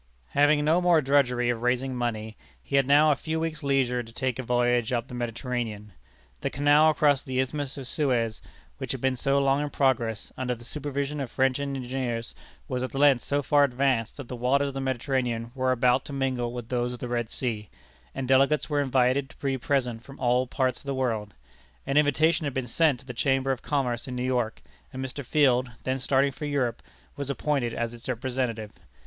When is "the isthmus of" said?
7.21-7.85